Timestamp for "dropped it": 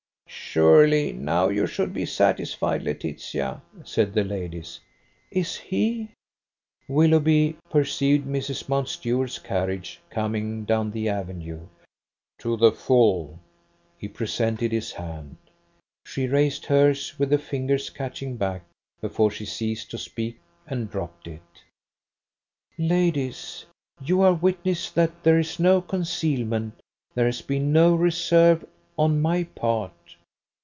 20.91-21.61